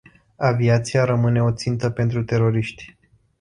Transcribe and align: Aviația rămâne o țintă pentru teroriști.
Aviația 0.37 1.03
rămâne 1.03 1.43
o 1.43 1.51
țintă 1.51 1.89
pentru 1.89 2.23
teroriști. 2.23 2.97